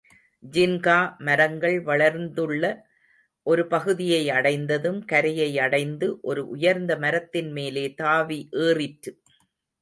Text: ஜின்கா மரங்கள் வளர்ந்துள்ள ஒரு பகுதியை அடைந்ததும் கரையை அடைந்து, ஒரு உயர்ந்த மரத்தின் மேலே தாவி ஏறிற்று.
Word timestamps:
ஜின்கா 0.43 0.95
மரங்கள் 1.19 1.75
வளர்ந்துள்ள 1.81 2.63
ஒரு 3.45 3.67
பகுதியை 3.67 4.23
அடைந்ததும் 4.29 4.99
கரையை 5.05 5.59
அடைந்து, 5.59 6.19
ஒரு 6.21 6.47
உயர்ந்த 6.47 6.97
மரத்தின் 6.97 7.51
மேலே 7.51 7.85
தாவி 7.93 8.39
ஏறிற்று. 8.61 9.13